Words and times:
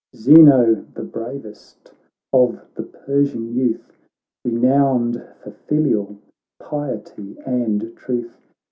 Zeno, 0.15 0.83
the 0.95 1.03
bravest 1.03 1.91
of 2.33 2.59
the 2.73 2.81
Persian 2.81 3.53
youth. 3.53 3.93
Renowned 4.43 5.23
for 5.43 5.51
filial 5.51 6.17
piety 6.59 7.37
and 7.45 7.95
truth. 7.95 8.35